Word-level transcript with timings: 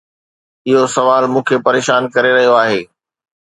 اهو 0.69 0.83
سوال 0.95 1.23
مون 1.31 1.43
کي 1.47 1.55
پريشان 1.67 2.01
ڪري 2.15 2.31
رهيو 2.37 2.57
آهي. 2.63 2.81